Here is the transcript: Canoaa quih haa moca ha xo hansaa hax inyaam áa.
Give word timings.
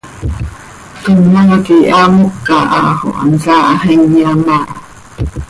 Canoaa 1.03 1.55
quih 1.65 1.83
haa 1.91 2.07
moca 2.15 2.55
ha 2.71 2.79
xo 2.99 3.09
hansaa 3.19 3.63
hax 3.81 3.91
inyaam 3.95 4.41
áa. 4.57 4.65